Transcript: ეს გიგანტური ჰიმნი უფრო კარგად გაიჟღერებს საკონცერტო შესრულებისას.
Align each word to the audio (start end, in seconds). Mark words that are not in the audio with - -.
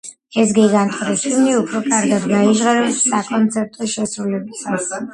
ეს 0.43 0.53
გიგანტური 0.57 1.17
ჰიმნი 1.25 1.53
უფრო 1.59 1.83
კარგად 1.91 2.27
გაიჟღერებს 2.33 3.05
საკონცერტო 3.13 3.93
შესრულებისას. 3.97 4.95